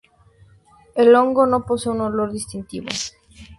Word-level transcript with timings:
El 0.95 1.13
hongo 1.13 1.45
no 1.45 1.63
posee 1.63 1.91
un 1.91 2.01
olor 2.01 2.31
distintivo. 2.31 2.87